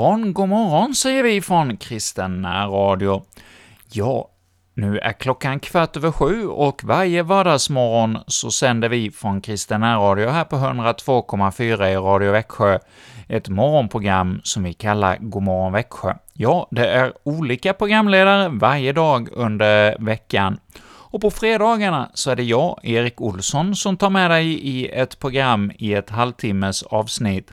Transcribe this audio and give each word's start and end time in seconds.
God 0.00 0.06
morgon, 0.06 0.32
god 0.32 0.48
morgon 0.48 0.94
säger 0.94 1.22
vi 1.22 1.40
från 1.40 1.76
Kristen 1.76 2.46
Radio. 2.46 3.22
Ja, 3.92 4.28
nu 4.74 4.98
är 4.98 5.12
klockan 5.12 5.60
kvart 5.60 5.96
över 5.96 6.10
sju 6.10 6.46
och 6.46 6.84
varje 6.84 7.22
vardagsmorgon 7.22 8.18
så 8.26 8.50
sänder 8.50 8.88
vi 8.88 9.10
från 9.10 9.40
Kristen 9.40 9.82
Radio 9.82 10.28
här 10.28 10.44
på 10.44 10.56
102,4 10.56 11.86
i 11.86 11.96
Radio 11.96 12.32
Växjö 12.32 12.78
ett 13.28 13.48
morgonprogram 13.48 14.40
som 14.44 14.62
vi 14.62 14.72
kallar 14.72 15.16
Godmorgon 15.20 15.72
Växjö. 15.72 16.14
Ja, 16.32 16.68
det 16.70 16.86
är 16.86 17.12
olika 17.22 17.72
programledare 17.72 18.48
varje 18.48 18.92
dag 18.92 19.28
under 19.32 19.96
veckan. 19.98 20.58
Och 20.82 21.20
på 21.20 21.30
fredagarna 21.30 22.10
så 22.14 22.30
är 22.30 22.36
det 22.36 22.42
jag, 22.42 22.80
Erik 22.82 23.20
Olsson, 23.20 23.76
som 23.76 23.96
tar 23.96 24.10
med 24.10 24.30
dig 24.30 24.46
i 24.46 24.88
ett 24.88 25.18
program 25.18 25.72
i 25.78 25.94
ett 25.94 26.10
halvtimmes 26.10 26.82
avsnitt. 26.82 27.50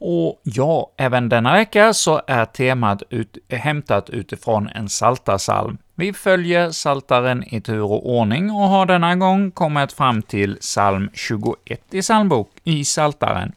Och 0.00 0.40
ja, 0.42 0.92
även 0.96 1.28
denna 1.28 1.52
vecka 1.52 1.94
så 1.94 2.22
är 2.26 2.44
temat 2.44 3.02
ut, 3.10 3.38
hämtat 3.48 4.10
utifrån 4.10 4.68
en 4.68 4.88
saltasalm. 4.88 5.78
Vi 5.94 6.12
följer 6.12 6.70
saltaren 6.70 7.54
i 7.54 7.60
tur 7.60 7.82
och 7.82 8.10
ordning 8.10 8.50
och 8.50 8.68
har 8.68 8.86
denna 8.86 9.16
gång 9.16 9.50
kommit 9.50 9.92
fram 9.92 10.22
till 10.22 10.56
psalm 10.56 11.10
21 11.14 11.94
i 11.94 12.00
psalmbok 12.00 12.50
i 12.64 12.84
saltaren. 12.84 13.52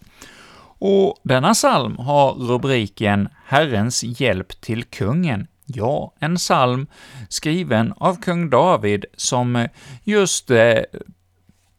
Och 0.80 1.20
denna 1.24 1.54
psalm 1.54 1.98
har 1.98 2.34
rubriken 2.34 3.30
”Herrens 3.46 4.04
hjälp 4.04 4.62
till 4.62 4.84
kungen”. 4.84 5.48
Ja, 5.66 6.14
en 6.20 6.36
psalm 6.36 6.88
skriven 7.30 7.94
av 7.98 8.22
kung 8.22 8.50
David 8.50 9.06
som 9.18 9.68
just 10.04 10.52
eh, 10.52 10.80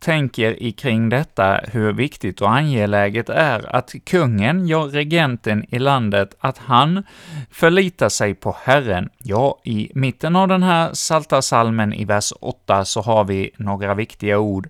tänker 0.05 0.63
i 0.63 0.73
kring 0.73 1.09
detta 1.09 1.61
hur 1.73 1.93
viktigt 1.93 2.41
och 2.41 2.51
angeläget 2.51 3.29
är 3.29 3.77
att 3.77 3.95
kungen, 4.05 4.67
ja, 4.67 4.89
regenten 4.93 5.75
i 5.75 5.79
landet, 5.79 6.37
att 6.39 6.59
han 6.59 7.05
förlitar 7.51 8.09
sig 8.09 8.35
på 8.35 8.57
Herren. 8.63 9.09
Ja, 9.19 9.61
i 9.65 9.91
mitten 9.95 10.37
av 10.37 10.49
den 10.49 10.63
här 10.63 10.91
saltarsalmen 10.93 11.93
i 11.93 12.05
vers 12.05 12.33
8 12.41 12.85
så 12.85 13.01
har 13.01 13.25
vi 13.25 13.51
några 13.57 13.95
viktiga 13.95 14.39
ord. 14.39 14.69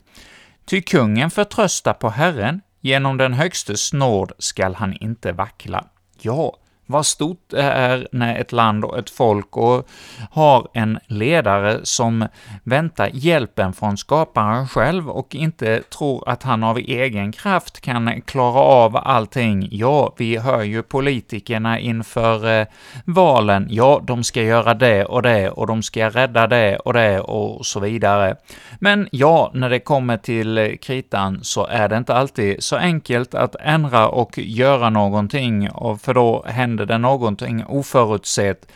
Ty 0.64 0.82
kungen 0.82 1.30
förtröstar 1.30 1.92
på 1.92 2.08
Herren, 2.08 2.60
genom 2.80 3.16
den 3.16 3.32
högstes 3.32 3.92
nåd 3.92 4.32
skall 4.38 4.74
han 4.74 4.92
inte 5.00 5.32
vackla. 5.32 5.84
Ja, 6.20 6.56
vad 6.86 7.06
stort 7.06 7.44
det 7.46 7.62
är 7.62 8.08
när 8.12 8.38
ett 8.38 8.52
land 8.52 8.84
och 8.84 8.98
ett 8.98 9.10
folk 9.10 9.56
och 9.56 9.88
har 10.30 10.68
en 10.72 10.98
ledare 11.06 11.80
som 11.82 12.28
väntar 12.62 13.10
hjälpen 13.12 13.72
från 13.72 13.96
skaparen 13.96 14.68
själv 14.68 15.10
och 15.10 15.34
inte 15.34 15.82
tror 15.82 16.28
att 16.28 16.42
han 16.42 16.62
av 16.62 16.78
egen 16.78 17.32
kraft 17.32 17.80
kan 17.80 18.20
klara 18.22 18.60
av 18.60 18.96
allting. 18.96 19.68
Ja, 19.70 20.14
vi 20.16 20.36
hör 20.36 20.62
ju 20.62 20.82
politikerna 20.82 21.78
inför 21.78 22.60
eh, 22.60 22.66
valen, 23.04 23.66
ja, 23.70 24.00
de 24.06 24.24
ska 24.24 24.42
göra 24.42 24.74
det 24.74 25.04
och 25.04 25.22
det 25.22 25.50
och 25.50 25.66
de 25.66 25.82
ska 25.82 26.08
rädda 26.08 26.46
det 26.46 26.76
och 26.76 26.92
det 26.92 27.20
och 27.20 27.66
så 27.66 27.80
vidare. 27.80 28.36
Men 28.78 29.08
ja, 29.12 29.50
när 29.54 29.70
det 29.70 29.80
kommer 29.80 30.16
till 30.16 30.58
eh, 30.58 30.76
kritan 30.76 31.38
så 31.42 31.66
är 31.66 31.88
det 31.88 31.96
inte 31.96 32.14
alltid 32.14 32.62
så 32.62 32.76
enkelt 32.76 33.34
att 33.34 33.56
ändra 33.60 34.08
och 34.08 34.38
göra 34.38 34.91
någonting, 34.91 35.69
för 36.00 36.14
då 36.14 36.44
händer 36.46 36.73
händer 36.75 36.86
det 36.86 36.98
någonting 36.98 37.64
oförutsett, 37.67 38.67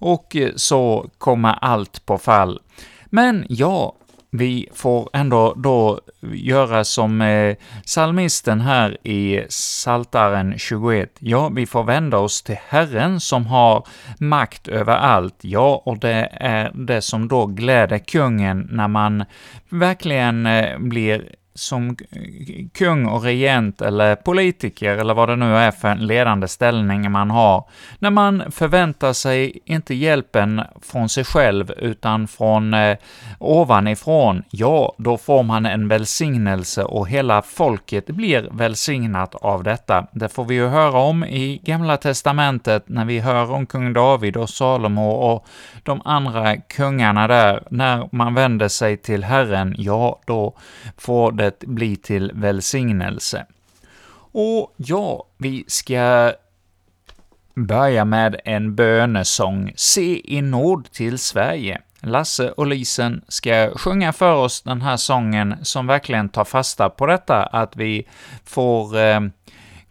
och 0.00 0.36
eh, 0.36 0.50
så 0.56 1.10
kommer 1.18 1.52
allt 1.60 2.06
på 2.06 2.18
fall. 2.18 2.60
Men 3.06 3.46
ja, 3.48 3.94
vi 4.30 4.68
får 4.74 5.08
ändå 5.12 5.54
då 5.56 6.00
göra 6.32 6.84
som 6.84 7.20
eh, 7.20 7.56
salmisten 7.84 8.60
här 8.60 9.06
i 9.06 9.44
Saltaren 9.48 10.58
21. 10.58 11.10
Ja, 11.18 11.48
vi 11.48 11.66
får 11.66 11.84
vända 11.84 12.18
oss 12.18 12.42
till 12.42 12.56
Herren 12.68 13.20
som 13.20 13.46
har 13.46 13.86
makt 14.18 14.68
över 14.68 14.96
allt. 14.96 15.38
Ja, 15.40 15.82
och 15.84 15.98
det 15.98 16.28
är 16.32 16.72
det 16.74 17.02
som 17.02 17.28
då 17.28 17.46
gläder 17.46 17.98
kungen 17.98 18.68
när 18.70 18.88
man 18.88 19.24
verkligen 19.68 20.46
eh, 20.46 20.78
blir 20.78 21.28
som 21.54 21.96
kung 22.74 23.06
och 23.06 23.22
regent 23.22 23.80
eller 23.80 24.14
politiker 24.14 24.96
eller 24.96 25.14
vad 25.14 25.28
det 25.28 25.36
nu 25.36 25.56
är 25.56 25.70
för 25.70 25.88
en 25.88 26.06
ledande 26.06 26.48
ställning 26.48 27.10
man 27.10 27.30
har, 27.30 27.64
när 27.98 28.10
man 28.10 28.52
förväntar 28.52 29.12
sig 29.12 29.58
inte 29.64 29.94
hjälpen 29.94 30.62
från 30.82 31.08
sig 31.08 31.24
själv 31.24 31.72
utan 31.76 32.28
från 32.28 32.74
eh, 32.74 32.96
ovanifrån, 33.38 34.42
ja, 34.50 34.94
då 34.98 35.16
får 35.16 35.42
man 35.42 35.66
en 35.66 35.88
välsignelse 35.88 36.84
och 36.84 37.08
hela 37.08 37.42
folket 37.42 38.06
blir 38.06 38.48
välsignat 38.52 39.34
av 39.34 39.62
detta. 39.62 40.06
Det 40.12 40.28
får 40.28 40.44
vi 40.44 40.54
ju 40.54 40.66
höra 40.66 40.98
om 40.98 41.24
i 41.24 41.60
Gamla 41.64 41.96
Testamentet 41.96 42.88
när 42.88 43.04
vi 43.04 43.20
hör 43.20 43.50
om 43.52 43.66
kung 43.66 43.92
David 43.92 44.36
och 44.36 44.50
Salomo 44.50 45.10
och 45.10 45.46
de 45.82 46.02
andra 46.04 46.56
kungarna 46.56 47.28
där. 47.28 47.62
När 47.70 48.08
man 48.12 48.34
vänder 48.34 48.68
sig 48.68 48.96
till 48.96 49.24
Herren, 49.24 49.74
ja, 49.78 50.20
då 50.26 50.56
får 50.96 51.32
det 51.32 51.43
ordet 51.44 51.64
bli 51.64 51.96
till 51.96 52.32
välsignelse. 52.34 53.46
Och 54.32 54.74
ja, 54.76 55.26
vi 55.38 55.64
ska 55.66 56.32
börja 57.54 58.04
med 58.04 58.40
en 58.44 58.74
bönesång, 58.74 59.72
Se 59.76 60.36
i 60.36 60.42
nåd 60.42 60.92
till 60.92 61.18
Sverige. 61.18 61.80
Lasse 62.00 62.50
och 62.50 62.66
Lisen 62.66 63.24
ska 63.28 63.70
sjunga 63.76 64.12
för 64.12 64.34
oss 64.34 64.62
den 64.62 64.82
här 64.82 64.96
sången 64.96 65.54
som 65.62 65.86
verkligen 65.86 66.28
tar 66.28 66.44
fasta 66.44 66.88
på 66.88 67.06
detta, 67.06 67.42
att 67.42 67.76
vi 67.76 68.06
får 68.44 68.98
eh, 68.98 69.20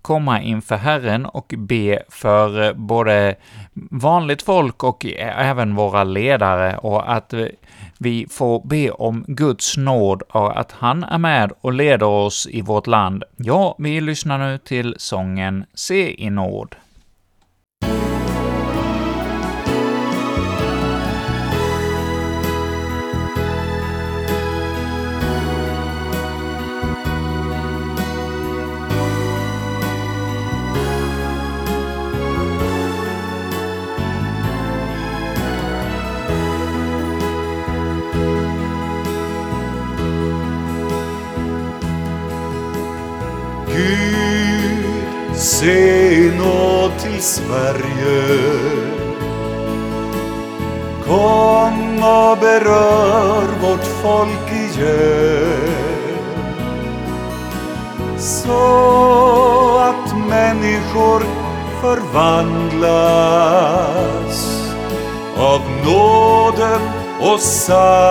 komma 0.01 0.41
inför 0.41 0.75
Herren 0.77 1.25
och 1.25 1.53
be 1.57 2.03
för 2.09 2.61
eh, 2.61 2.73
både 2.73 3.35
vanligt 3.91 4.41
folk 4.41 4.83
och 4.83 5.05
eh, 5.05 5.49
även 5.49 5.75
våra 5.75 6.03
ledare, 6.03 6.77
och 6.77 7.13
att 7.13 7.33
eh, 7.33 7.45
vi 8.03 8.27
får 8.29 8.61
be 8.65 8.91
om 8.91 9.25
Guds 9.27 9.77
nåd 9.77 10.21
och 10.21 10.59
att 10.59 10.71
han 10.71 11.03
är 11.03 11.17
med 11.17 11.51
och 11.61 11.73
leder 11.73 12.05
oss 12.05 12.47
i 12.51 12.61
vårt 12.61 12.87
land. 12.87 13.23
Ja, 13.37 13.75
vi 13.79 14.01
lyssnar 14.01 14.37
nu 14.37 14.57
till 14.57 14.95
sången 14.97 15.65
Se 15.73 16.23
i 16.23 16.29
nåd. 16.29 16.75
Sverige. 47.23 48.23
Kom 51.05 52.03
och 52.03 52.37
berör 52.37 53.47
vårt 53.61 53.83
folk 54.01 54.51
igen. 54.51 55.83
Så 58.17 59.77
att 59.79 60.17
människor 60.29 61.23
förvandlas 61.81 62.83
av 65.37 65.61
nåden 65.85 66.81
och 67.21 67.39
sanningen. 67.39 68.03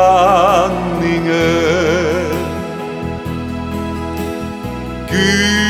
Gud 5.10 5.62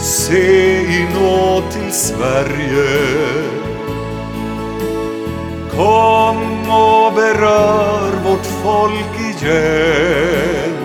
se 0.00 0.76
i 0.80 1.08
nåd 1.14 1.65
Sverige. 2.16 2.92
Kom 5.70 6.70
och 6.70 7.12
berör 7.14 8.10
vårt 8.24 8.46
folk 8.46 9.20
igen. 9.20 10.76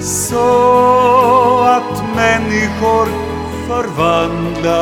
Så 0.00 1.58
att 1.60 2.04
människor 2.16 3.08
förvandlas 3.68 4.74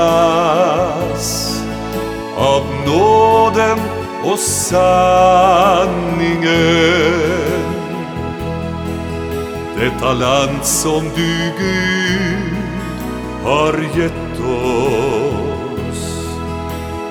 av 2.37 2.63
nåden 2.87 3.79
och 4.25 4.39
sanningen. 4.39 4.83
Detta 9.79 10.13
land 10.13 10.65
som 10.65 11.05
du 11.17 11.53
Gud 11.59 12.57
har 13.45 13.75
gett 13.97 14.22
oss. 14.41 16.29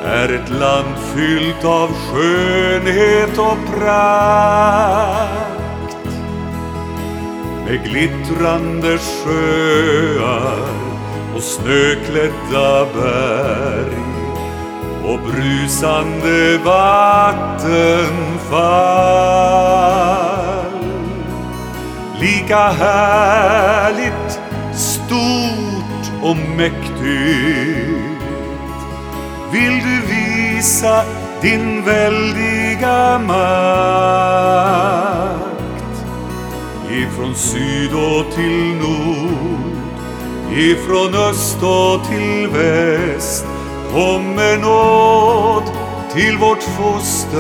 Är 0.06 0.30
ett 0.34 0.50
land 0.50 0.96
fyllt 1.16 1.66
av 1.66 1.90
skönhet 1.94 3.38
och 3.38 3.58
prakt. 3.78 5.42
Med 7.66 7.84
glittrande 7.84 8.98
sjöar, 8.98 10.60
och 11.36 11.44
snöklädda 11.44 12.86
berg. 12.96 14.02
Och 15.06 15.20
brusande 15.20 16.58
vattenfall. 16.58 17.92
Lika 22.20 22.58
härligt, 22.58 24.21
och 26.22 26.38
mäktigt 26.38 27.02
vill 29.52 29.80
du 29.84 30.02
visa 30.08 31.04
din 31.42 31.86
väldiga 31.86 33.20
makt. 33.20 33.42
Ifrån 36.92 37.36
syd 37.36 37.94
och 37.94 38.36
till 38.36 38.76
nord, 38.76 39.78
ifrån 40.58 41.16
öst 41.16 41.64
och 41.64 42.08
till 42.08 42.48
väst 42.48 43.46
kommer 43.94 44.58
nåd 44.58 45.64
till 46.14 46.38
vårt 46.38 46.64
fosterland. 46.64 47.32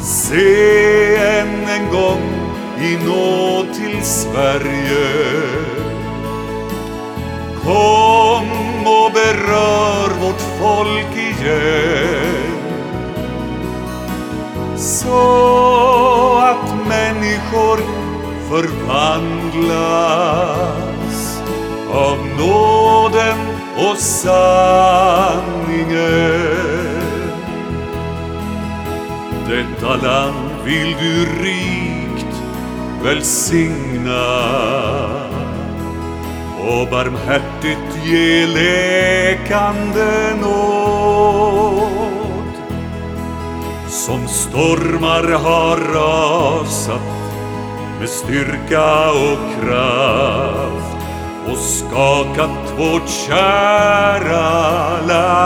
Se 0.00 0.83
Sverige. 4.34 5.10
Kom 7.62 8.48
och 8.86 9.12
berör 9.12 10.08
vårt 10.20 10.40
folk 10.60 11.16
igen. 11.16 12.54
Så 14.76 16.38
att 16.38 16.74
människor 16.88 17.78
förvandlas 18.48 19.72
av 21.90 22.18
nåden 22.38 23.38
och 23.76 23.98
sanningen. 23.98 25.14
Detta 29.48 29.96
land 29.96 30.50
vill 30.64 30.96
du 31.00 31.26
rida 31.42 31.93
välsigna 33.04 34.26
och 36.58 36.88
barmhärtigt 36.90 38.04
ge 38.04 38.46
läkande 38.46 40.34
nåd. 40.40 41.84
Som 43.88 44.28
stormar 44.28 45.32
har 45.32 45.76
rasat 45.76 47.00
med 48.00 48.08
styrka 48.08 49.10
och 49.10 49.38
kraft 49.60 50.96
och 51.48 51.58
skakat 51.58 52.72
vårt 52.78 53.08
kära 53.08 55.00
land. 55.06 55.44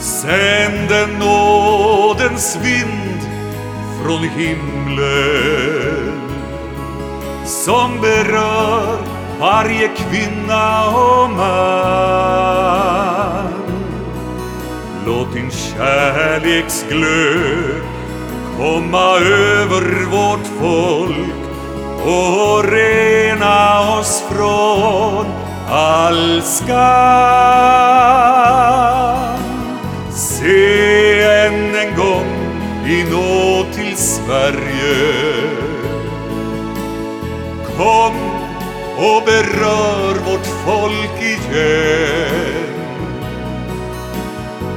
Sänd 0.00 0.88
den 0.88 1.18
nådens 1.18 2.58
vind 2.62 2.97
från 4.08 4.24
himlen 4.24 6.12
som 7.44 8.00
berör 8.00 8.98
varje 9.40 9.88
kvinna 9.88 10.86
och 10.88 11.30
man. 11.30 12.38
Låt 15.06 15.32
din 15.34 15.50
kärleksglöd 15.50 17.02
komma 18.56 19.16
över 19.18 20.06
vårt 20.10 20.46
folk 20.60 21.34
och 22.04 22.64
rena 22.64 23.80
oss 23.98 24.24
från 24.30 25.26
all 25.70 26.42
skam. 26.42 28.37
Till 33.88 33.96
Sverige. 33.96 35.34
Kom 37.76 38.16
och 38.96 39.22
berör 39.26 40.14
vårt 40.14 40.46
folk 40.66 41.22
igen. 41.22 42.68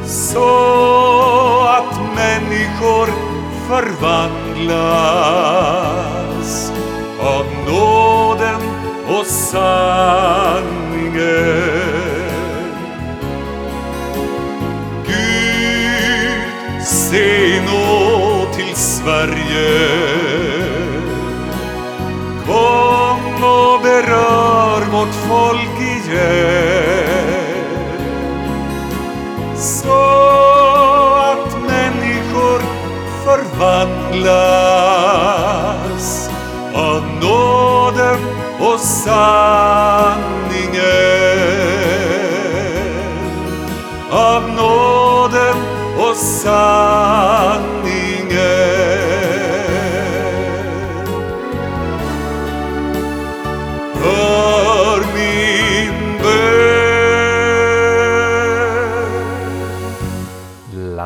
Så 0.06 0.50
att 1.68 2.00
människor 2.16 3.08
förvandlas 3.68 4.72
av 7.20 7.46
nåden 7.68 8.62
och 9.08 9.26
sanningen. 9.26 10.72
Gud, 15.06 16.84
se 16.86 17.41
Sverige. 19.04 19.70
Kom 22.46 23.44
och 23.44 23.82
berör 23.82 24.82
vårt 24.92 25.16
folk 25.30 25.80
igen. 25.80 27.02
Så 29.56 30.04
att 31.20 31.54
människor 31.62 32.62
förvandlas 33.26 34.30
av 36.74 37.04
nåden 37.22 38.20
och 38.60 38.80
sanningen. 38.80 40.12
Av 44.12 44.50
nåden 44.50 45.56
och 45.98 46.16
sanningen. 46.16 47.91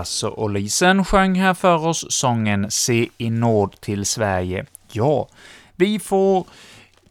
Lasse 0.05 0.27
och 0.27 0.49
Lisen 0.49 1.05
sjöng 1.05 1.35
här 1.35 1.53
för 1.53 1.87
oss 1.87 2.05
sången 2.09 2.71
”Se 2.71 3.09
i 3.17 3.29
nåd 3.29 3.81
till 3.81 4.05
Sverige”. 4.05 4.65
Ja, 4.91 5.27
vi 5.75 5.99
får 5.99 6.45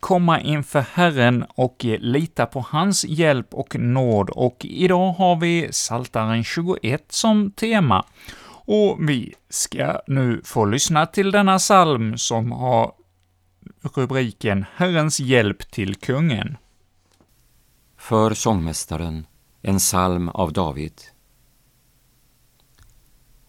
komma 0.00 0.40
inför 0.40 0.80
Herren 0.80 1.44
och 1.54 1.84
lita 1.84 2.46
på 2.46 2.60
hans 2.68 3.04
hjälp 3.04 3.54
och 3.54 3.76
nåd, 3.78 4.30
och 4.30 4.56
idag 4.60 5.12
har 5.12 5.36
vi 5.36 5.68
Saltaren 5.72 6.44
21 6.44 7.04
som 7.08 7.50
tema. 7.50 8.04
Och 8.46 9.08
vi 9.08 9.34
ska 9.48 10.00
nu 10.06 10.40
få 10.44 10.64
lyssna 10.64 11.06
till 11.06 11.30
denna 11.30 11.58
psalm 11.58 12.18
som 12.18 12.52
har 12.52 12.92
rubriken 13.94 14.64
”Herrens 14.76 15.20
hjälp 15.20 15.70
till 15.70 15.94
kungen”. 15.94 16.56
För 17.98 18.34
sångmästaren, 18.34 19.26
en 19.62 19.78
psalm 19.78 20.28
av 20.28 20.52
David. 20.52 21.13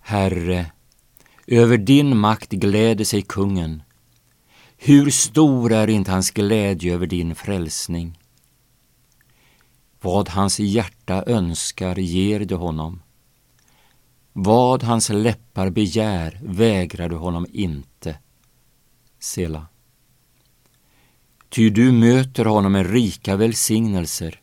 Herre, 0.08 0.72
över 1.48 1.78
din 1.78 2.18
makt 2.18 2.50
gläder 2.50 3.06
sig 3.06 3.22
kungen. 3.22 3.84
Hur 4.78 5.10
stor 5.10 5.72
är 5.72 5.88
inte 5.88 6.12
hans 6.12 6.32
glädje 6.32 6.94
över 6.94 7.08
din 7.08 7.36
frälsning? 7.36 8.20
Vad 10.02 10.30
hans 10.30 10.60
hjärta 10.60 11.24
önskar 11.28 11.96
ger 11.96 12.40
du 12.40 12.56
honom. 12.56 13.02
Vad 14.34 14.84
hans 14.84 15.10
läppar 15.10 15.70
begär 15.70 16.40
vägrar 16.44 17.10
du 17.10 17.16
honom 17.16 17.46
inte. 17.52 18.20
Sela. 19.20 19.68
Ty 21.50 21.70
du 21.70 21.92
möter 21.92 22.46
honom 22.46 22.72
med 22.72 22.92
rika 22.92 23.36
välsignelser. 23.36 24.42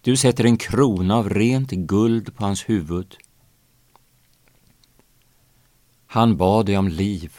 Du 0.00 0.16
sätter 0.16 0.44
en 0.44 0.56
krona 0.56 1.16
av 1.16 1.30
rent 1.30 1.70
guld 1.70 2.36
på 2.36 2.44
hans 2.44 2.68
huvud. 2.68 3.16
Han 6.12 6.36
bad 6.36 6.66
dig 6.66 6.78
om 6.78 6.88
liv, 6.88 7.32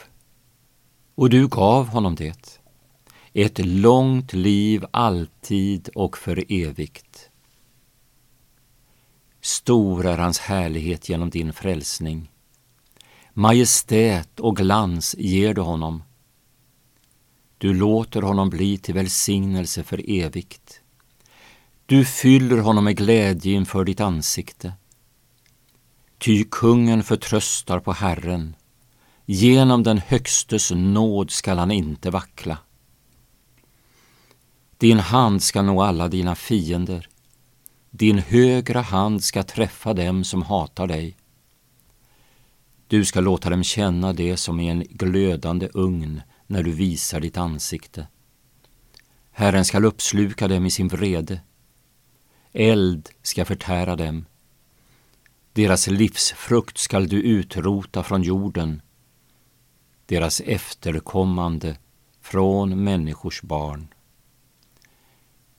och 1.15 1.29
du 1.29 1.47
gav 1.47 1.87
honom 1.87 2.15
det. 2.15 2.59
Ett 3.33 3.65
långt 3.65 4.33
liv 4.33 4.85
alltid 4.91 5.89
och 5.95 6.17
för 6.17 6.45
evigt. 6.47 7.29
Stor 9.41 10.05
är 10.05 10.17
hans 10.17 10.39
härlighet 10.39 11.09
genom 11.09 11.29
din 11.29 11.53
frälsning. 11.53 12.31
Majestät 13.33 14.39
och 14.39 14.57
glans 14.57 15.15
ger 15.17 15.53
du 15.53 15.61
honom. 15.61 16.03
Du 17.57 17.73
låter 17.73 18.21
honom 18.21 18.49
bli 18.49 18.77
till 18.77 18.93
välsignelse 18.93 19.83
för 19.83 20.09
evigt. 20.09 20.81
Du 21.85 22.05
fyller 22.05 22.57
honom 22.57 22.83
med 22.83 22.97
glädje 22.97 23.53
inför 23.53 23.85
ditt 23.85 23.99
ansikte. 23.99 24.73
Ty 26.17 26.43
kungen 26.43 27.03
förtröstar 27.03 27.79
på 27.79 27.91
Herren, 27.91 28.55
Genom 29.25 29.83
den 29.83 29.97
Högstes 29.97 30.71
nåd 30.71 31.31
skall 31.31 31.57
han 31.57 31.71
inte 31.71 32.09
vackla. 32.09 32.57
Din 34.77 34.99
hand 34.99 35.43
ska 35.43 35.61
nå 35.61 35.81
alla 35.81 36.07
dina 36.07 36.35
fiender. 36.35 37.09
Din 37.89 38.17
högra 38.17 38.81
hand 38.81 39.23
ska 39.23 39.43
träffa 39.43 39.93
dem 39.93 40.23
som 40.23 40.41
hatar 40.41 40.87
dig. 40.87 41.17
Du 42.87 43.05
ska 43.05 43.19
låta 43.19 43.49
dem 43.49 43.63
känna 43.63 44.13
det 44.13 44.37
som 44.37 44.59
i 44.59 44.69
en 44.69 44.83
glödande 44.89 45.69
ugn 45.73 46.21
när 46.47 46.63
du 46.63 46.71
visar 46.71 47.19
ditt 47.19 47.37
ansikte. 47.37 48.07
Herren 49.31 49.65
skall 49.65 49.85
uppsluka 49.85 50.47
dem 50.47 50.65
i 50.65 50.71
sin 50.71 50.87
vrede. 50.87 51.41
Eld 52.53 53.09
ska 53.21 53.45
förtära 53.45 53.95
dem. 53.95 54.25
Deras 55.53 55.87
livsfrukt 55.87 56.77
skall 56.77 57.07
du 57.07 57.21
utrota 57.21 58.03
från 58.03 58.23
jorden, 58.23 58.81
deras 60.11 60.41
efterkommande 60.41 61.77
från 62.21 62.83
människors 62.83 63.41
barn. 63.41 63.87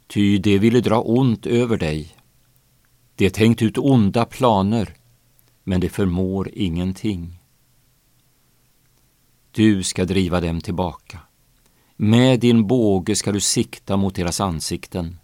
Ty 0.06 0.38
de 0.38 0.59
ville 0.59 0.80
dra 0.80 1.00
ont 1.00 1.47
över 1.47 1.76
dig. 1.76 2.16
De 3.14 3.30
tänkt 3.30 3.62
ut 3.62 3.78
onda 3.78 4.25
planer, 4.25 4.94
men 5.64 5.80
de 5.80 5.88
förmår 5.88 6.50
ingenting. 6.52 7.38
Du 9.50 9.82
ska 9.82 10.04
driva 10.04 10.40
dem 10.40 10.61
tillbaka. 10.61 11.18
Med 11.97 12.40
din 12.40 12.66
båge 12.66 13.16
ska 13.16 13.32
du 13.32 13.40
sikta 13.40 13.97
mot 13.97 14.14
deras 14.14 14.40
ansikten. 14.40 15.18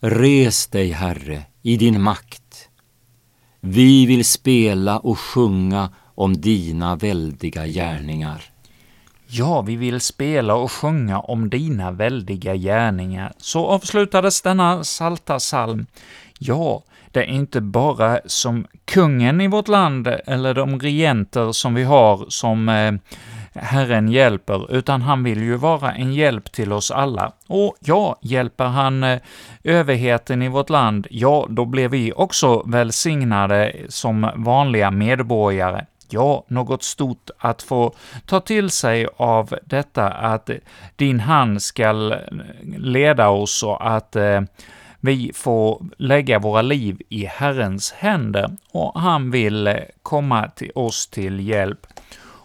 Res 0.00 0.66
dig, 0.66 0.90
Herre, 0.90 1.42
i 1.62 1.76
din 1.76 2.02
makt. 2.02 2.68
Vi 3.60 4.06
vill 4.06 4.24
spela 4.24 4.98
och 4.98 5.18
sjunga 5.18 5.92
om 6.16 6.40
dina 6.40 6.96
väldiga 6.96 7.66
gärningar. 7.66 8.42
Ja, 9.28 9.62
vi 9.62 9.76
vill 9.76 10.00
spela 10.00 10.54
och 10.54 10.72
sjunga 10.72 11.20
om 11.20 11.50
dina 11.50 11.90
väldiga 11.90 12.54
gärningar. 12.54 13.32
Så 13.38 13.66
avslutades 13.66 14.42
denna 14.42 14.84
salta 14.84 15.40
salm. 15.40 15.86
Ja, 16.38 16.82
det 17.10 17.20
är 17.20 17.28
inte 17.28 17.60
bara 17.60 18.20
som 18.26 18.66
kungen 18.84 19.40
i 19.40 19.48
vårt 19.48 19.68
land, 19.68 20.08
eller 20.26 20.54
de 20.54 20.80
regenter 20.80 21.52
som 21.52 21.74
vi 21.74 21.84
har, 21.84 22.24
som 22.28 22.68
eh, 22.68 22.92
Herren 23.54 24.08
hjälper, 24.08 24.72
utan 24.72 25.02
han 25.02 25.24
vill 25.24 25.42
ju 25.42 25.56
vara 25.56 25.92
en 25.92 26.14
hjälp 26.14 26.52
till 26.52 26.72
oss 26.72 26.90
alla. 26.90 27.32
Och 27.46 27.76
ja, 27.80 28.18
hjälper 28.22 28.64
han 28.64 29.04
eh, 29.04 29.18
överheten 29.64 30.42
i 30.42 30.48
vårt 30.48 30.70
land, 30.70 31.06
ja, 31.10 31.46
då 31.50 31.64
blir 31.64 31.88
vi 31.88 32.12
också 32.12 32.62
välsignade 32.66 33.72
som 33.88 34.30
vanliga 34.36 34.90
medborgare. 34.90 35.86
Ja, 36.10 36.44
något 36.48 36.82
stort 36.82 37.30
att 37.38 37.62
få 37.62 37.94
ta 38.26 38.40
till 38.40 38.70
sig 38.70 39.06
av 39.16 39.54
detta 39.64 40.08
att 40.08 40.50
din 40.96 41.20
hand 41.20 41.62
skall 41.62 42.14
leda 42.76 43.28
oss 43.28 43.62
och 43.62 43.90
att 43.96 44.16
eh, 44.16 44.40
vi 45.00 45.32
får 45.34 45.82
lägga 45.98 46.38
våra 46.38 46.62
liv 46.62 47.02
i 47.08 47.24
Herrens 47.24 47.92
händer, 47.92 48.50
och 48.72 49.00
han 49.00 49.30
vill 49.30 49.66
eh, 49.66 49.76
komma 50.02 50.48
till 50.48 50.72
oss 50.74 51.06
till 51.06 51.48
hjälp. 51.48 51.86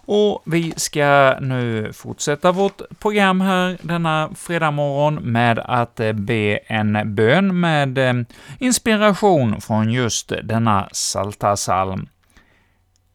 Och 0.06 0.42
vi 0.46 0.74
ska 0.78 1.36
nu 1.42 1.94
fortsätta 1.94 2.52
vårt 2.52 2.82
program 3.00 3.42
här 3.42 3.78
denna 3.82 4.30
fredag 4.36 4.72
morgon 4.72 5.16
med 5.16 5.60
att 5.60 6.00
eh, 6.00 6.14
be 6.14 6.58
en 6.58 7.16
bön 7.16 7.60
med 7.60 7.98
eh, 7.98 8.14
inspiration 8.60 9.62
från 9.62 9.92
just 9.92 10.32
denna 10.44 10.90
salta 10.92 11.58
salm. 11.58 12.08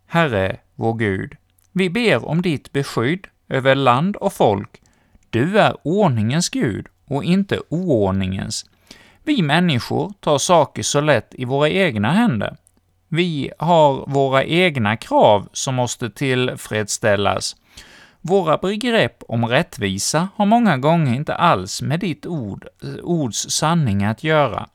Herre, 0.06 0.56
vår 0.74 0.94
Gud, 0.94 1.36
vi 1.72 1.90
ber 1.90 2.28
om 2.28 2.42
ditt 2.42 2.72
beskydd 2.72 3.26
över 3.48 3.74
land 3.74 4.16
och 4.16 4.32
folk. 4.32 4.82
Du 5.30 5.58
är 5.58 5.76
ordningens 5.82 6.48
Gud 6.48 6.86
och 7.06 7.24
inte 7.24 7.60
oordningens. 7.68 8.64
Vi 9.24 9.42
människor 9.42 10.12
tar 10.20 10.38
saker 10.38 10.82
så 10.82 11.00
lätt 11.00 11.34
i 11.34 11.44
våra 11.44 11.68
egna 11.68 12.12
händer. 12.12 12.56
Vi 13.08 13.50
har 13.58 14.04
våra 14.06 14.44
egna 14.44 14.96
krav 14.96 15.48
som 15.52 15.74
måste 15.74 16.10
tillfredsställas. 16.10 17.56
Våra 18.20 18.58
begrepp 18.58 19.22
om 19.28 19.46
rättvisa 19.46 20.28
har 20.36 20.46
många 20.46 20.76
gånger 20.76 21.14
inte 21.14 21.34
alls 21.34 21.82
med 21.82 22.00
ditt 22.00 22.26
ord, 22.26 22.66
ords 23.02 23.50
sanning 23.50 24.04
att 24.04 24.24
göra. 24.24 24.68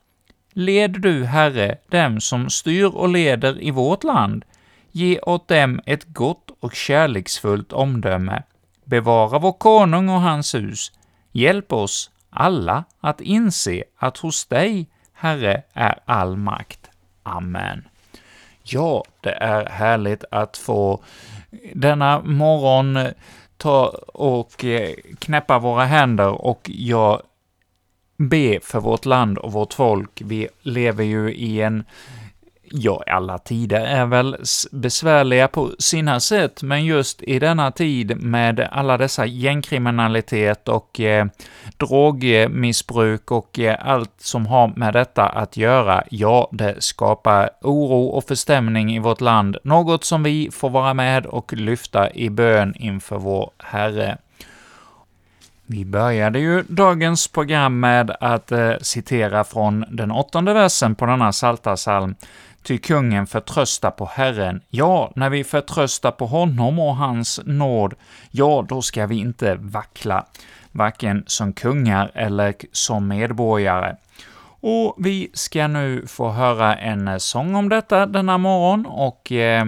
Led 0.52 1.00
du, 1.00 1.24
Herre, 1.24 1.76
dem 1.88 2.20
som 2.20 2.50
styr 2.50 2.84
och 2.84 3.08
leder 3.08 3.62
i 3.62 3.70
vårt 3.70 4.04
land. 4.04 4.44
Ge 4.92 5.20
åt 5.20 5.48
dem 5.48 5.80
ett 5.86 6.04
gott 6.04 6.50
och 6.60 6.74
kärleksfullt 6.74 7.72
omdöme. 7.72 8.42
Bevara 8.84 9.38
vår 9.38 9.52
konung 9.52 10.08
och 10.08 10.20
hans 10.20 10.54
hus. 10.54 10.92
Hjälp 11.32 11.72
oss 11.72 12.10
alla 12.30 12.84
att 13.00 13.20
inse 13.20 13.84
att 13.98 14.18
hos 14.18 14.46
dig, 14.46 14.88
Herre, 15.12 15.62
är 15.72 15.98
all 16.04 16.36
makt. 16.36 16.90
Amen. 17.22 17.88
Ja, 18.62 19.04
det 19.20 19.30
är 19.32 19.66
härligt 19.66 20.24
att 20.30 20.56
få 20.56 21.02
denna 21.74 22.22
morgon 22.22 22.96
eh, 22.96 23.10
ta 23.56 23.86
och 24.14 24.64
eh, 24.64 24.94
knäppa 25.18 25.58
våra 25.58 25.84
händer 25.84 26.28
och 26.28 26.70
jag 26.72 27.22
be 28.16 28.60
för 28.62 28.80
vårt 28.80 29.04
land 29.04 29.38
och 29.38 29.52
vårt 29.52 29.74
folk. 29.74 30.22
Vi 30.24 30.48
lever 30.62 31.04
ju 31.04 31.34
i 31.34 31.62
en 31.62 31.84
Ja, 32.74 33.02
alla 33.06 33.38
tider 33.38 33.80
är 33.80 34.06
väl 34.06 34.36
besvärliga 34.72 35.48
på 35.48 35.70
sina 35.78 36.20
sätt, 36.20 36.62
men 36.62 36.84
just 36.84 37.22
i 37.22 37.38
denna 37.38 37.70
tid 37.70 38.22
med 38.22 38.68
alla 38.72 38.98
dessa 38.98 39.26
gängkriminalitet 39.26 40.68
och 40.68 41.00
eh, 41.00 41.26
drogmissbruk 41.76 43.30
och 43.30 43.58
eh, 43.58 43.76
allt 43.80 44.12
som 44.18 44.46
har 44.46 44.72
med 44.76 44.92
detta 44.92 45.28
att 45.28 45.56
göra, 45.56 46.04
ja, 46.10 46.48
det 46.52 46.76
skapar 46.78 47.50
oro 47.60 48.06
och 48.06 48.24
förstämning 48.24 48.96
i 48.96 48.98
vårt 48.98 49.20
land, 49.20 49.56
något 49.64 50.04
som 50.04 50.22
vi 50.22 50.50
får 50.52 50.70
vara 50.70 50.94
med 50.94 51.26
och 51.26 51.52
lyfta 51.52 52.10
i 52.12 52.30
bön 52.30 52.74
inför 52.76 53.18
vår 53.18 53.50
Herre. 53.58 54.18
Vi 55.66 55.84
började 55.84 56.38
ju 56.38 56.62
dagens 56.68 57.28
program 57.28 57.80
med 57.80 58.16
att 58.20 58.52
eh, 58.52 58.72
citera 58.80 59.44
från 59.44 59.84
den 59.90 60.10
åttonde 60.10 60.52
versen 60.52 60.94
på 60.94 61.06
denna 61.06 61.32
psaltarpsalm, 61.32 62.14
Ty 62.62 62.78
kungen 62.78 63.26
förtröstar 63.26 63.90
på 63.90 64.04
Herren. 64.06 64.60
Ja, 64.68 65.12
när 65.16 65.30
vi 65.30 65.44
förtröstar 65.44 66.10
på 66.10 66.26
honom 66.26 66.78
och 66.78 66.96
hans 66.96 67.40
nåd, 67.44 67.94
ja, 68.30 68.66
då 68.68 68.82
ska 68.82 69.06
vi 69.06 69.16
inte 69.16 69.54
vackla, 69.54 70.26
varken 70.72 71.24
som 71.26 71.52
kungar 71.52 72.10
eller 72.14 72.54
som 72.72 73.08
medborgare. 73.08 73.96
Och 74.60 74.96
vi 74.98 75.30
ska 75.34 75.66
nu 75.68 76.06
få 76.06 76.30
höra 76.30 76.76
en 76.76 77.20
sång 77.20 77.54
om 77.54 77.68
detta 77.68 78.06
denna 78.06 78.38
morgon, 78.38 78.86
och 78.86 79.32
eh, 79.32 79.66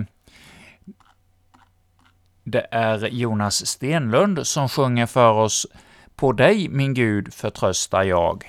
det 2.44 2.66
är 2.70 3.06
Jonas 3.06 3.66
Stenlund 3.66 4.46
som 4.46 4.68
sjunger 4.68 5.06
för 5.06 5.32
oss 5.32 5.66
”På 6.16 6.32
dig, 6.32 6.68
min 6.68 6.94
Gud, 6.94 7.34
förtröstar 7.34 8.02
jag”. 8.02 8.44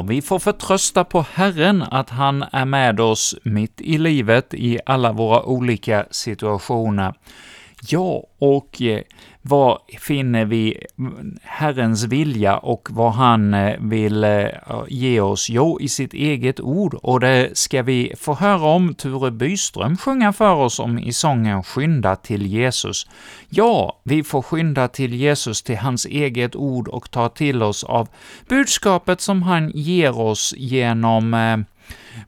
Ja, 0.00 0.04
vi 0.04 0.22
får 0.22 0.38
förtrösta 0.38 1.04
på 1.04 1.26
Herren 1.34 1.82
att 1.82 2.10
han 2.10 2.44
är 2.52 2.64
med 2.64 3.00
oss 3.00 3.36
mitt 3.42 3.80
i 3.80 3.98
livet 3.98 4.54
i 4.54 4.78
alla 4.86 5.12
våra 5.12 5.42
olika 5.42 6.06
situationer. 6.10 7.14
Ja, 7.88 8.26
och 8.38 8.82
eh, 8.82 9.00
vad 9.42 9.78
finner 9.98 10.44
vi 10.44 10.86
Herrens 11.42 12.04
vilja 12.04 12.58
och 12.58 12.88
vad 12.90 13.12
han 13.12 13.54
eh, 13.54 13.76
vill 13.80 14.24
eh, 14.24 14.46
ge 14.88 15.20
oss? 15.20 15.50
Jo, 15.50 15.80
i 15.80 15.88
sitt 15.88 16.14
eget 16.14 16.60
ord, 16.60 16.94
och 16.94 17.20
det 17.20 17.58
ska 17.58 17.82
vi 17.82 18.12
få 18.18 18.34
höra 18.34 18.66
om 18.66 18.94
Ture 18.94 19.30
Byström 19.30 19.96
sjunga 19.96 20.32
för 20.32 20.54
oss 20.54 20.78
om 20.78 20.98
i 20.98 21.12
sången 21.12 21.62
”Skynda 21.62 22.16
till 22.16 22.46
Jesus”. 22.46 23.06
Ja, 23.48 24.00
vi 24.04 24.24
får 24.24 24.42
skynda 24.42 24.88
till 24.88 25.14
Jesus, 25.14 25.62
till 25.62 25.78
hans 25.78 26.06
eget 26.06 26.56
ord 26.56 26.88
och 26.88 27.10
ta 27.10 27.28
till 27.28 27.62
oss 27.62 27.84
av 27.84 28.08
budskapet 28.48 29.20
som 29.20 29.42
han 29.42 29.70
ger 29.74 30.18
oss 30.18 30.54
genom 30.56 31.34
eh, 31.34 31.56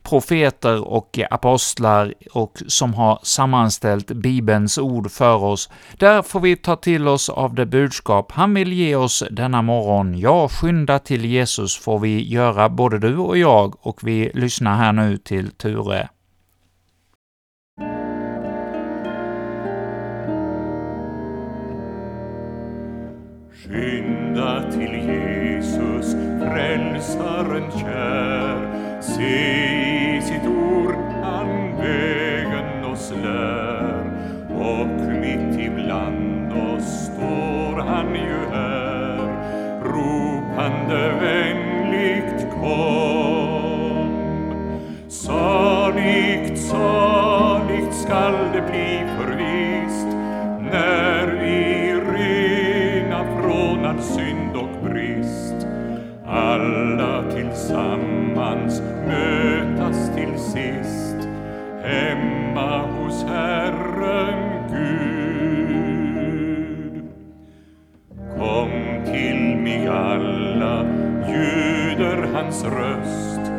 profeter 0.02 0.88
och 0.88 1.18
apostlar 1.30 2.14
och 2.32 2.62
som 2.66 2.94
har 2.94 3.18
sammanställt 3.22 4.06
Bibelns 4.06 4.78
ord 4.78 5.10
för 5.10 5.44
oss. 5.44 5.70
Där 5.96 6.22
får 6.22 6.40
vi 6.40 6.56
ta 6.56 6.76
till 6.76 7.08
oss 7.08 7.28
av 7.28 7.54
det 7.54 7.66
budskap 7.66 8.32
han 8.32 8.54
vill 8.54 8.72
ge 8.72 8.96
oss 8.96 9.24
denna 9.30 9.62
morgon. 9.62 10.18
Ja, 10.18 10.48
skynda 10.48 10.98
till 10.98 11.24
Jesus 11.24 11.76
får 11.76 11.98
vi 11.98 12.28
göra 12.28 12.68
både 12.68 12.98
du 12.98 13.16
och 13.16 13.38
jag, 13.38 13.86
och 13.86 14.00
vi 14.02 14.30
lyssnar 14.34 14.76
här 14.76 14.92
nu 14.92 15.16
till 15.18 15.50
Ture. 15.50 16.08
Skynda 23.64 24.70
till 24.70 24.94
Jesus, 24.94 26.12
frälsaren 26.40 27.70
kär, 27.70 28.31
se 29.22 30.16
i 30.16 30.20
sitt 30.22 30.46
ord 30.46 30.94
han 31.22 31.76
vägen 31.78 32.84
oss 32.84 33.12
lär. 33.22 34.04
Och 34.50 34.86
mitt 35.20 35.60
ibland 35.60 36.52
oss 36.52 37.10
står 37.14 37.82
han 37.82 38.14
ju 38.14 38.46
här 38.52 39.18
ropande 39.84 41.12
vänligt 41.20 42.50
kom. 42.60 44.08
Saligt, 45.08 46.58
saligt 46.58 47.94
skall 47.94 48.34
det 48.52 48.62
bli 48.70 49.04
förvist 49.18 50.16
när 50.72 51.26
vi 51.26 51.92
rena 51.94 53.24
från 53.24 53.84
all 53.84 54.02
synd 54.02 54.56
och 54.56 54.90
brist 54.90 55.66
alla 56.26 57.22
tillsammans 57.30 58.01
hemma 61.82 62.86
hos 62.86 63.24
Herren 63.24 64.68
Gud. 64.70 65.02
Kom 68.38 68.70
till 69.04 69.56
mig 69.56 69.88
alla, 69.88 70.84
ljuder 71.28 72.26
hans 72.34 72.64
röst. 72.64 73.52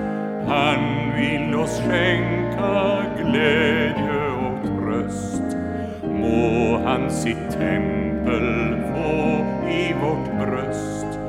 Han 0.47 1.11
vill 1.15 1.55
oss 1.55 1.81
skänka 1.81 3.05
glädje 3.17 4.27
och 4.45 4.63
tröst. 4.67 5.57
Må 6.03 6.77
han 6.85 7.11
sitt 7.11 7.49
tempel 7.51 8.75
få 8.93 9.45
i 9.69 9.93
vårt 10.01 10.31
bröst. 10.39 11.19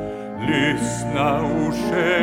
Lyssna, 0.48 1.42
o 1.42 1.72
själ, 1.72 2.13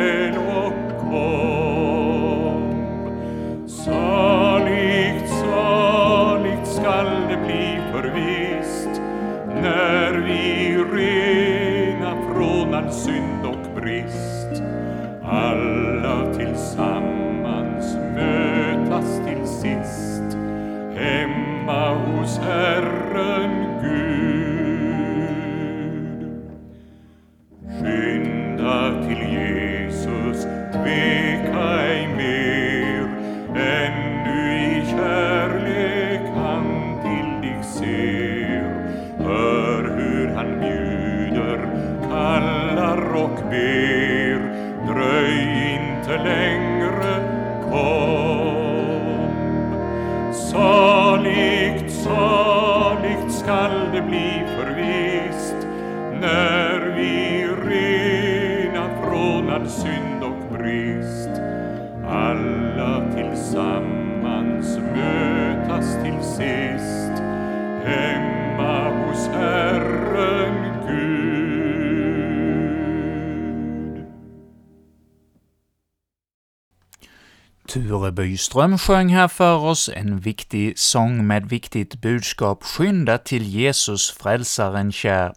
Byström 78.12 78.78
sjöng 78.78 79.08
här 79.08 79.28
för 79.28 79.56
oss 79.56 79.90
en 79.94 80.20
viktig 80.20 80.78
sång 80.78 81.26
med 81.26 81.48
viktigt 81.48 82.00
budskap 82.00 82.62
”Skynda 82.62 83.18
till 83.18 83.42
Jesus, 83.42 84.10
frälsaren 84.10 84.92
kär”. 84.92 85.32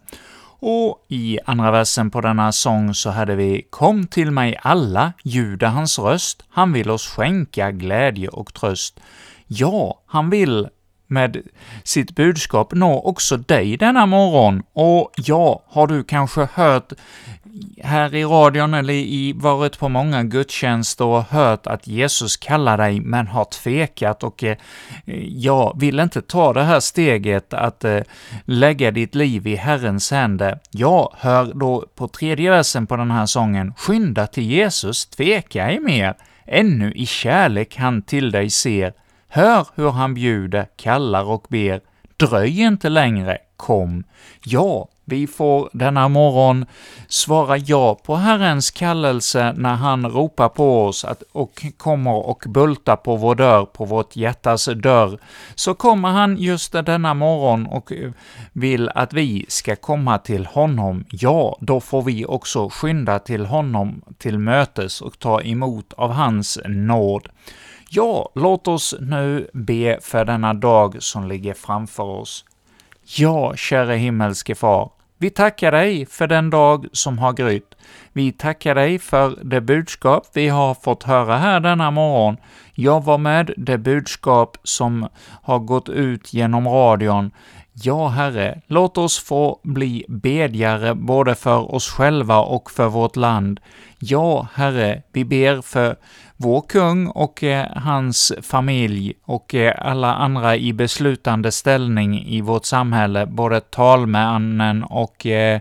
Och 0.58 1.06
i 1.08 1.38
andra 1.44 1.70
versen 1.70 2.10
på 2.10 2.20
denna 2.20 2.52
sång 2.52 2.94
så 2.94 3.10
hade 3.10 3.34
vi 3.34 3.66
”Kom 3.70 4.06
till 4.06 4.30
mig 4.30 4.58
alla, 4.62 5.12
ljuda 5.24 5.68
hans 5.68 5.98
röst, 5.98 6.44
han 6.48 6.72
vill 6.72 6.90
oss 6.90 7.06
skänka 7.06 7.70
glädje 7.72 8.28
och 8.28 8.54
tröst”. 8.54 9.00
Ja, 9.46 10.02
han 10.06 10.30
vill 10.30 10.68
med 11.06 11.42
sitt 11.84 12.14
budskap 12.14 12.74
nå 12.74 13.00
också 13.00 13.36
dig 13.36 13.76
denna 13.76 14.06
morgon. 14.06 14.62
Och 14.72 15.10
ja, 15.16 15.62
har 15.68 15.86
du 15.86 16.04
kanske 16.04 16.48
hört 16.54 16.92
här 17.82 18.14
i 18.14 18.24
radion 18.24 18.74
eller 18.74 18.94
i, 18.94 19.32
varit 19.32 19.78
på 19.78 19.88
många 19.88 20.22
gudstjänster 20.22 21.04
och 21.04 21.22
hört 21.22 21.66
att 21.66 21.86
Jesus 21.86 22.36
kallar 22.36 22.78
dig, 22.78 23.00
men 23.00 23.26
har 23.26 23.44
tvekat 23.44 24.22
och 24.22 24.44
eh, 24.44 24.56
ja, 25.28 25.72
vill 25.76 26.00
inte 26.00 26.22
ta 26.22 26.52
det 26.52 26.62
här 26.62 26.80
steget 26.80 27.54
att 27.54 27.84
eh, 27.84 28.00
lägga 28.44 28.90
ditt 28.90 29.14
liv 29.14 29.46
i 29.46 29.56
Herrens 29.56 30.10
händer. 30.10 30.58
Ja, 30.70 31.14
hör 31.18 31.52
då 31.54 31.84
på 31.94 32.08
tredje 32.08 32.50
versen 32.50 32.86
på 32.86 32.96
den 32.96 33.10
här 33.10 33.26
sången, 33.26 33.74
”Skynda 33.76 34.26
till 34.26 34.50
Jesus, 34.50 35.06
tveka 35.06 35.66
ej 35.70 35.80
mer, 35.80 36.14
ännu 36.44 36.92
i 36.92 37.06
kärlek 37.06 37.76
han 37.76 38.02
till 38.02 38.30
dig 38.30 38.50
ser, 38.50 38.92
Hör 39.28 39.66
hur 39.74 39.90
han 39.90 40.14
bjuder, 40.14 40.66
kallar 40.76 41.24
och 41.24 41.46
ber. 41.48 41.80
Dröj 42.16 42.60
inte 42.60 42.88
längre, 42.88 43.38
kom. 43.56 44.04
Ja, 44.44 44.88
vi 45.08 45.26
får 45.26 45.70
denna 45.72 46.08
morgon 46.08 46.66
svara 47.08 47.56
ja 47.56 47.94
på 47.94 48.16
Herrens 48.16 48.70
kallelse 48.70 49.52
när 49.56 49.74
han 49.74 50.06
ropar 50.06 50.48
på 50.48 50.84
oss 50.84 51.04
att, 51.04 51.22
och 51.32 51.66
kommer 51.76 52.26
och 52.26 52.44
bultar 52.48 52.96
på 52.96 53.16
vår 53.16 53.34
dörr, 53.34 53.64
på 53.64 53.84
vårt 53.84 54.16
hjärtas 54.16 54.64
dörr. 54.64 55.18
Så 55.54 55.74
kommer 55.74 56.08
han 56.08 56.36
just 56.36 56.72
denna 56.72 57.14
morgon 57.14 57.66
och 57.66 57.92
vill 58.52 58.88
att 58.88 59.12
vi 59.12 59.46
ska 59.48 59.76
komma 59.76 60.18
till 60.18 60.46
honom. 60.46 61.04
Ja, 61.10 61.58
då 61.60 61.80
får 61.80 62.02
vi 62.02 62.24
också 62.24 62.68
skynda 62.68 63.18
till 63.18 63.46
honom 63.46 64.02
till 64.18 64.38
mötes 64.38 65.00
och 65.00 65.18
ta 65.18 65.42
emot 65.42 65.92
av 65.92 66.10
hans 66.10 66.58
nåd. 66.64 67.28
Ja, 67.90 68.30
låt 68.34 68.68
oss 68.68 68.94
nu 69.00 69.50
be 69.52 69.98
för 70.02 70.24
denna 70.24 70.54
dag 70.54 70.96
som 71.02 71.28
ligger 71.28 71.54
framför 71.54 72.02
oss. 72.02 72.44
Ja, 73.16 73.56
käre 73.56 73.94
himmelske 73.94 74.54
Far, 74.54 74.90
vi 75.18 75.30
tackar 75.30 75.72
dig 75.72 76.06
för 76.06 76.26
den 76.26 76.50
dag 76.50 76.86
som 76.92 77.18
har 77.18 77.32
grytt. 77.32 77.74
Vi 78.12 78.32
tackar 78.32 78.74
dig 78.74 78.98
för 78.98 79.38
det 79.44 79.60
budskap 79.60 80.28
vi 80.34 80.48
har 80.48 80.74
fått 80.74 81.02
höra 81.02 81.36
här 81.36 81.60
denna 81.60 81.90
morgon. 81.90 82.36
Jag 82.74 83.04
var 83.04 83.18
med 83.18 83.50
det 83.56 83.78
budskap 83.78 84.56
som 84.62 85.08
har 85.42 85.58
gått 85.58 85.88
ut 85.88 86.34
genom 86.34 86.68
radion. 86.68 87.30
Ja, 87.72 88.08
Herre, 88.08 88.60
låt 88.66 88.98
oss 88.98 89.18
få 89.18 89.60
bli 89.62 90.04
bedjare 90.08 90.94
både 90.94 91.34
för 91.34 91.74
oss 91.74 91.88
själva 91.88 92.38
och 92.38 92.70
för 92.70 92.88
vårt 92.88 93.16
land. 93.16 93.60
Ja, 93.98 94.48
Herre, 94.54 95.02
vi 95.12 95.24
ber 95.24 95.62
för 95.62 95.96
vår 96.36 96.60
kung 96.60 97.06
och 97.06 97.44
eh, 97.44 97.66
hans 97.76 98.32
familj 98.42 99.12
och 99.24 99.54
eh, 99.54 99.74
alla 99.78 100.14
andra 100.14 100.56
i 100.56 100.72
beslutande 100.72 101.52
ställning 101.52 102.26
i 102.26 102.40
vårt 102.40 102.64
samhälle, 102.64 103.26
både 103.26 103.60
talmännen 103.60 104.82
och 104.82 105.26
eh, 105.26 105.60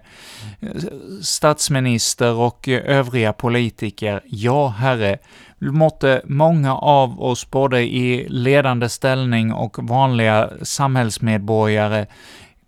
statsminister 1.21 2.33
och 2.33 2.67
övriga 2.67 3.33
politiker. 3.33 4.21
Ja, 4.25 4.67
Herre, 4.67 5.17
måtte 5.59 6.21
många 6.25 6.75
av 6.75 7.21
oss, 7.21 7.51
både 7.51 7.81
i 7.81 8.27
ledande 8.29 8.89
ställning 8.89 9.53
och 9.53 9.77
vanliga 9.89 10.49
samhällsmedborgare, 10.61 12.05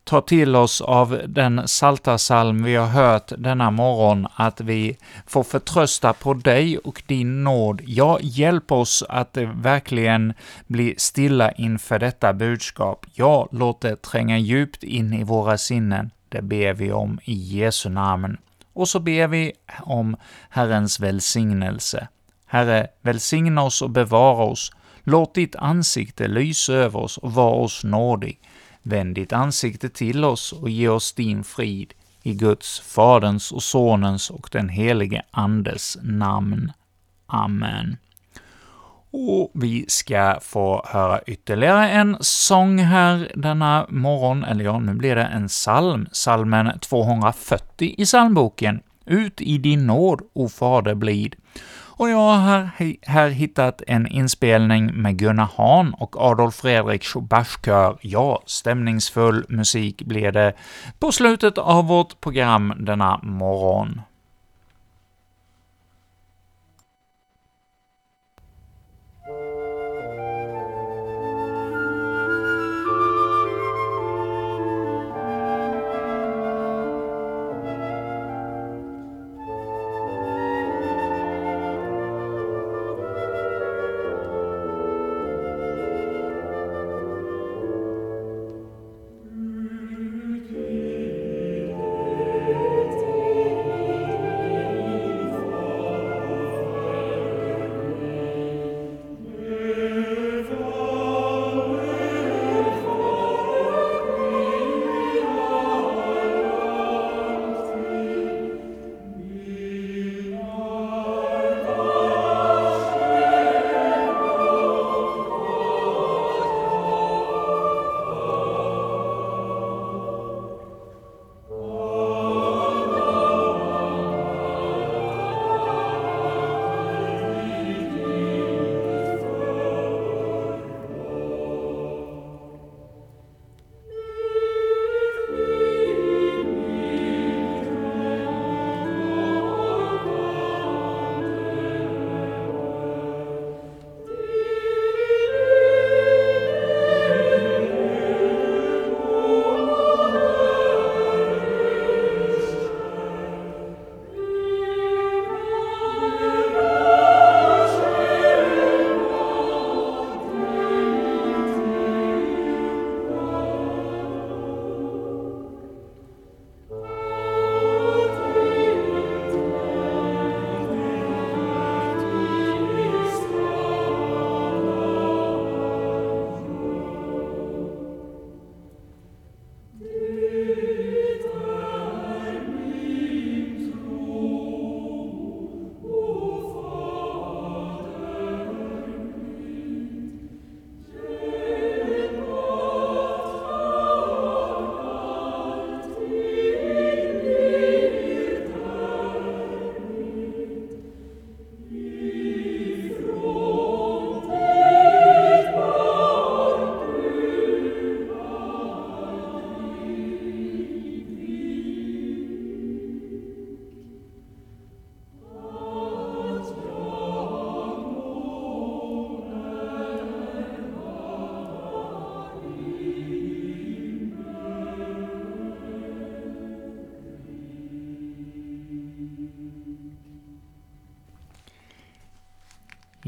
ta 0.07 0.21
till 0.21 0.55
oss 0.55 0.81
av 0.81 1.21
den 1.27 1.67
saltarsalm 1.67 2.63
vi 2.63 2.75
har 2.75 2.87
hört 2.87 3.31
denna 3.37 3.71
morgon, 3.71 4.27
att 4.35 4.61
vi 4.61 4.97
får 5.25 5.43
förtrösta 5.43 6.13
på 6.13 6.33
dig 6.33 6.77
och 6.77 7.03
din 7.07 7.43
nåd. 7.43 7.81
Ja, 7.85 8.19
hjälp 8.21 8.71
oss 8.71 9.03
att 9.09 9.37
verkligen 9.55 10.33
bli 10.67 10.95
stilla 10.97 11.51
inför 11.51 11.99
detta 11.99 12.33
budskap. 12.33 13.05
Ja, 13.13 13.47
låt 13.51 13.81
det 13.81 14.01
tränga 14.01 14.37
djupt 14.37 14.83
in 14.83 15.13
i 15.13 15.23
våra 15.23 15.57
sinnen. 15.57 16.11
Det 16.29 16.41
ber 16.41 16.73
vi 16.73 16.91
om 16.91 17.19
i 17.23 17.33
Jesu 17.33 17.89
namn. 17.89 18.37
Och 18.73 18.89
så 18.89 18.99
ber 18.99 19.27
vi 19.27 19.51
om 19.81 20.15
Herrens 20.49 20.99
välsignelse. 20.99 22.07
Herre, 22.45 22.87
välsigna 23.01 23.63
oss 23.63 23.81
och 23.81 23.89
bevara 23.89 24.43
oss. 24.43 24.71
Låt 25.03 25.33
ditt 25.33 25.55
ansikte 25.55 26.27
lysa 26.27 26.73
över 26.73 26.99
oss 26.99 27.17
och 27.17 27.33
var 27.33 27.53
oss 27.53 27.83
nådig. 27.83 28.39
Vänd 28.87 29.15
ditt 29.15 29.33
ansikte 29.33 29.89
till 29.89 30.25
oss 30.25 30.53
och 30.53 30.69
ge 30.69 30.89
oss 30.89 31.13
din 31.13 31.43
frid. 31.43 31.93
I 32.23 32.33
Guds, 32.33 32.79
Faderns 32.79 33.51
och 33.51 33.63
Sonens 33.63 34.29
och 34.29 34.49
den 34.51 34.69
helige 34.69 35.21
Andes 35.31 35.97
namn. 36.01 36.71
Amen. 37.25 37.97
Och 39.11 39.51
vi 39.53 39.85
ska 39.87 40.39
få 40.41 40.85
höra 40.87 41.21
ytterligare 41.27 41.89
en 41.89 42.17
sång 42.19 42.79
här 42.79 43.31
denna 43.35 43.85
morgon, 43.89 44.43
eller 44.43 44.65
ja, 44.65 44.79
nu 44.79 44.93
blir 44.93 45.15
det 45.15 45.23
en 45.23 45.47
psalm, 45.47 46.07
salmen 46.11 46.79
240 46.79 47.95
i 47.97 48.05
psalmboken. 48.05 48.79
Ut 49.05 49.41
i 49.41 49.57
din 49.57 49.87
nåd, 49.87 50.21
o 50.33 50.49
Fader 50.49 50.95
blid. 50.95 51.35
Och 51.97 52.09
jag 52.09 52.17
har 52.17 52.69
här 53.07 53.29
hittat 53.29 53.81
en 53.87 54.07
inspelning 54.07 55.01
med 55.01 55.17
Gunnar 55.17 55.49
Hahn 55.57 55.93
och 55.93 56.21
Adolf 56.21 56.55
Fredriks 56.55 57.13
Bachkör. 57.15 57.97
Ja, 58.01 58.43
stämningsfull 58.45 59.45
musik 59.49 60.01
blir 60.01 60.31
det 60.31 60.53
på 60.99 61.11
slutet 61.11 61.57
av 61.57 61.87
vårt 61.87 62.21
program 62.21 62.73
denna 62.79 63.19
morgon. 63.23 64.01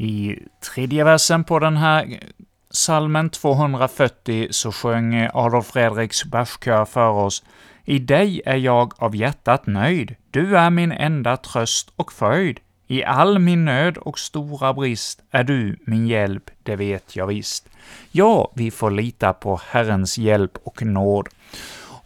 I 0.00 0.38
tredje 0.60 1.04
versen 1.04 1.44
på 1.44 1.58
den 1.58 1.76
här 1.76 2.20
salmen 2.70 3.30
240 3.30 4.48
så 4.50 4.72
sjöng 4.72 5.28
Adolf 5.34 5.66
Fredriks 5.66 6.24
Bachkör 6.24 6.84
för 6.84 7.10
oss 7.10 7.44
”I 7.84 7.98
dig 7.98 8.42
är 8.46 8.56
jag 8.56 8.92
av 8.96 9.16
hjärtat 9.16 9.66
nöjd, 9.66 10.16
du 10.30 10.56
är 10.56 10.70
min 10.70 10.92
enda 10.92 11.36
tröst 11.36 11.92
och 11.96 12.12
fröjd. 12.12 12.60
I 12.86 13.04
all 13.04 13.38
min 13.38 13.64
nöd 13.64 13.98
och 13.98 14.18
stora 14.18 14.74
brist 14.74 15.22
är 15.30 15.44
du 15.44 15.76
min 15.86 16.06
hjälp, 16.06 16.50
det 16.62 16.76
vet 16.76 17.16
jag 17.16 17.26
visst. 17.26 17.68
Ja, 18.10 18.52
vi 18.54 18.70
får 18.70 18.90
lita 18.90 19.32
på 19.32 19.60
Herrens 19.68 20.18
hjälp 20.18 20.58
och 20.64 20.82
nåd. 20.82 21.28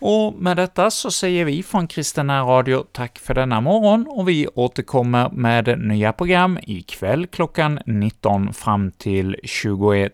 Och 0.06 0.34
med 0.34 0.56
detta 0.56 0.90
så 0.90 1.10
säger 1.10 1.44
vi 1.44 1.62
från 1.62 1.86
Kristen 1.86 2.30
Radio 2.30 2.84
tack 2.92 3.18
för 3.18 3.34
denna 3.34 3.60
morgon, 3.60 4.06
och 4.08 4.28
vi 4.28 4.46
återkommer 4.54 5.30
med 5.30 5.78
nya 5.78 6.12
program 6.12 6.58
ikväll 6.62 7.26
klockan 7.26 7.80
19 7.86 8.52
fram 8.52 8.90
till 8.90 9.36
21. 9.44 10.12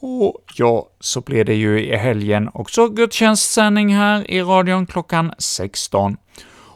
Och 0.00 0.44
ja, 0.56 0.88
så 1.00 1.20
blir 1.20 1.44
det 1.44 1.54
ju 1.54 1.86
i 1.86 1.96
helgen 1.96 2.50
också 2.54 2.88
gudstjänstsändning 2.88 3.94
här 3.94 4.30
i 4.30 4.42
radion 4.42 4.86
klockan 4.86 5.32
16. 5.38 6.16